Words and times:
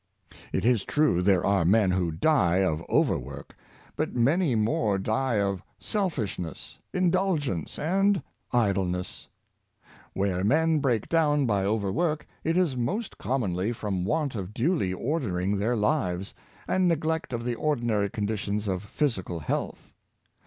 It 0.51 0.65
is 0.65 0.83
true 0.83 1.21
there 1.21 1.45
are 1.45 1.63
men 1.63 1.91
who 1.91 2.11
die 2.11 2.63
of 2.63 2.83
overwork; 2.89 3.55
but 3.95 4.15
many 4.15 4.55
more 4.55 4.97
die 4.97 5.39
of 5.39 5.61
selfishness, 5.77 6.79
indulgence, 6.91 7.77
and 7.77 8.23
idleness. 8.51 9.27
Where 10.13 10.43
men 10.43 10.79
break 10.79 11.07
down 11.07 11.45
by 11.45 11.65
overwork, 11.65 12.25
it 12.43 12.57
is 12.57 12.75
most 12.75 13.19
com 13.19 13.43
monly 13.43 13.71
from 13.75 14.03
want 14.03 14.33
of 14.33 14.55
duly 14.55 14.91
ordering 14.91 15.59
their 15.59 15.75
lives, 15.75 16.33
and 16.67 16.87
neg 16.87 17.05
lect 17.05 17.31
of 17.31 17.43
the 17.43 17.53
ordinary 17.53 18.09
conditions 18.09 18.67
of 18.67 18.81
physical 18.81 19.39
health. 19.41 19.93